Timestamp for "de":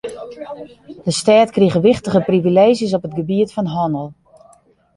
1.05-1.11